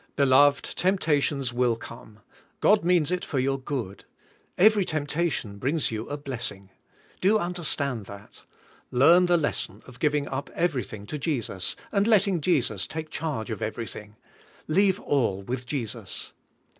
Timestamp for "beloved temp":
0.15-0.99